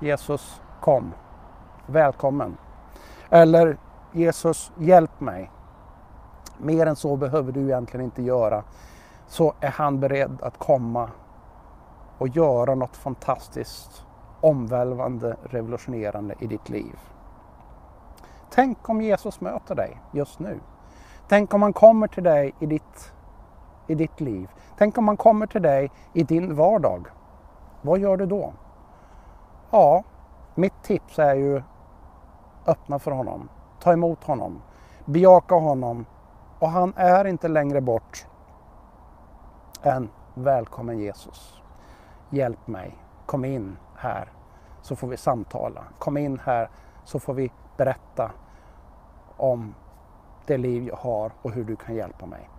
Jesus 0.00 0.60
kom. 0.80 1.12
Välkommen. 1.86 2.56
Eller 3.30 3.76
Jesus 4.12 4.72
hjälp 4.78 5.20
mig. 5.20 5.50
Mer 6.58 6.86
än 6.86 6.96
så 6.96 7.16
behöver 7.16 7.52
du 7.52 7.60
egentligen 7.60 8.04
inte 8.04 8.22
göra. 8.22 8.62
Så 9.26 9.54
är 9.60 9.70
han 9.70 10.00
beredd 10.00 10.42
att 10.42 10.58
komma 10.58 11.10
och 12.18 12.28
göra 12.28 12.74
något 12.74 12.96
fantastiskt, 12.96 14.04
omvälvande, 14.40 15.36
revolutionerande 15.42 16.34
i 16.38 16.46
ditt 16.46 16.68
liv. 16.68 16.98
Tänk 18.50 18.88
om 18.88 19.02
Jesus 19.02 19.40
möter 19.40 19.74
dig 19.74 20.00
just 20.12 20.38
nu. 20.38 20.60
Tänk 21.28 21.54
om 21.54 21.62
han 21.62 21.72
kommer 21.72 22.08
till 22.08 22.24
dig 22.24 22.54
i 22.58 22.66
ditt, 22.66 23.12
i 23.86 23.94
ditt 23.94 24.20
liv. 24.20 24.48
Tänk 24.78 24.98
om 24.98 25.08
han 25.08 25.16
kommer 25.16 25.46
till 25.46 25.62
dig 25.62 25.90
i 26.12 26.22
din 26.22 26.54
vardag. 26.54 27.06
Vad 27.82 27.98
gör 27.98 28.16
du 28.16 28.26
då? 28.26 28.52
Ja, 29.70 30.02
mitt 30.54 30.82
tips 30.82 31.18
är 31.18 31.34
ju 31.34 31.62
öppna 32.66 32.98
för 32.98 33.10
honom. 33.10 33.48
Ta 33.80 33.92
emot 33.92 34.24
honom. 34.24 34.62
Bejaka 35.04 35.54
honom. 35.54 36.06
Och 36.58 36.68
han 36.68 36.92
är 36.96 37.24
inte 37.24 37.48
längre 37.48 37.80
bort 37.80 38.26
än 39.82 40.10
välkommen 40.34 40.98
Jesus. 40.98 41.62
Hjälp 42.30 42.66
mig. 42.66 42.98
Kom 43.26 43.44
in 43.44 43.76
här 43.96 44.32
så 44.82 44.96
får 44.96 45.08
vi 45.08 45.16
samtala. 45.16 45.84
Kom 45.98 46.16
in 46.16 46.40
här 46.44 46.70
så 47.04 47.20
får 47.20 47.34
vi 47.34 47.52
berätta 47.78 48.30
om 49.36 49.74
det 50.46 50.56
liv 50.56 50.86
jag 50.88 50.96
har 50.96 51.32
och 51.42 51.52
hur 51.52 51.64
du 51.64 51.76
kan 51.76 51.94
hjälpa 51.94 52.26
mig. 52.26 52.50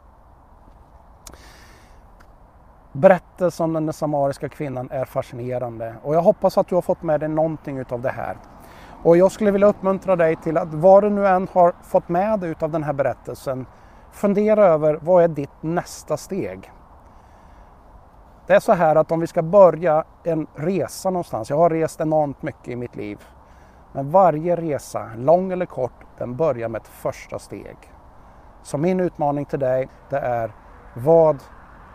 Berättelsen 2.91 3.75
om 3.75 3.85
den 3.85 3.93
samariska 3.93 4.49
kvinnan 4.49 4.91
är 4.91 5.05
fascinerande 5.05 5.95
och 6.03 6.15
jag 6.15 6.21
hoppas 6.21 6.57
att 6.57 6.67
du 6.67 6.75
har 6.75 6.81
fått 6.81 7.03
med 7.03 7.19
dig 7.19 7.29
någonting 7.29 7.77
utav 7.77 8.01
det 8.01 8.09
här. 8.09 8.37
Och 9.03 9.17
jag 9.17 9.31
skulle 9.31 9.51
vilja 9.51 9.67
uppmuntra 9.67 10.15
dig 10.15 10.35
till 10.35 10.57
att 10.57 10.73
vad 10.73 11.03
du 11.03 11.09
nu 11.09 11.27
än 11.27 11.47
har 11.51 11.73
fått 11.81 12.09
med 12.09 12.39
dig 12.39 12.55
av 12.59 12.71
den 12.71 12.83
här 12.83 12.93
berättelsen, 12.93 13.65
fundera 14.11 14.65
över 14.65 14.99
vad 15.01 15.23
är 15.23 15.27
ditt 15.27 15.63
nästa 15.63 16.17
steg? 16.17 16.71
Det 18.47 18.53
är 18.53 18.59
så 18.59 18.73
här 18.73 18.95
att 18.95 19.11
om 19.11 19.19
vi 19.19 19.27
ska 19.27 19.41
börja 19.41 20.03
en 20.23 20.47
resa 20.55 21.09
någonstans, 21.09 21.49
jag 21.49 21.57
har 21.57 21.69
rest 21.69 22.01
enormt 22.01 22.41
mycket 22.41 22.67
i 22.67 22.75
mitt 22.75 22.95
liv, 22.95 23.27
men 23.91 24.11
varje 24.11 24.55
resa, 24.55 25.09
lång 25.17 25.51
eller 25.51 25.65
kort, 25.65 26.05
den 26.17 26.35
börjar 26.35 26.69
med 26.69 26.81
ett 26.81 26.87
första 26.87 27.39
steg. 27.39 27.77
Så 28.63 28.77
min 28.77 28.99
utmaning 28.99 29.45
till 29.45 29.59
dig, 29.59 29.89
det 30.09 30.19
är 30.19 30.51
vad 30.95 31.43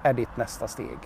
är 0.02 0.12
ditt 0.12 0.36
nästa 0.36 0.68
steg? 0.68 0.98